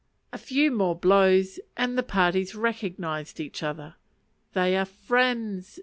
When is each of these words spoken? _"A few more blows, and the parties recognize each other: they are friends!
_"A 0.33 0.39
few 0.39 0.71
more 0.71 0.95
blows, 0.95 1.59
and 1.77 1.95
the 1.95 2.01
parties 2.01 2.55
recognize 2.55 3.39
each 3.39 3.61
other: 3.61 3.97
they 4.53 4.75
are 4.75 4.83
friends! 4.85 5.79